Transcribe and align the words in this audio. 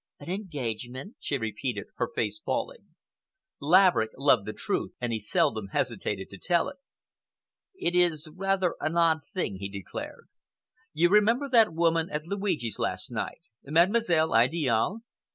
"An 0.19 0.31
engagement?" 0.31 1.15
she 1.19 1.37
repeated, 1.37 1.85
her 1.97 2.07
face 2.11 2.39
falling. 2.39 2.95
Laverick 3.59 4.09
loved 4.17 4.47
the 4.47 4.51
truth 4.53 4.95
and 4.99 5.13
he 5.13 5.19
seldom 5.19 5.67
hesitated 5.67 6.27
to 6.31 6.39
tell 6.39 6.69
it. 6.69 6.77
"It 7.75 7.93
is 7.93 8.27
rather 8.33 8.73
an 8.81 8.97
odd 8.97 9.19
thing," 9.31 9.57
he 9.57 9.69
declared. 9.69 10.27
"You 10.91 11.09
remember 11.11 11.47
that 11.49 11.75
woman 11.75 12.09
at 12.09 12.25
Luigi's 12.25 12.79
last 12.79 13.11
night—Mademoiselle 13.11 14.33
Idiale?" 14.35 15.01